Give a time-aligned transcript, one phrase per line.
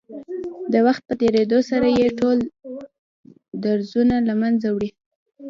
[0.73, 2.37] د وخت په تېرېدو سره يې ټول
[3.65, 4.89] درځونه له منځه وړي.